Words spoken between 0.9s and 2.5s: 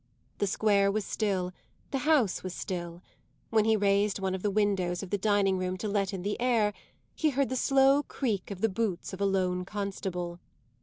was still, the house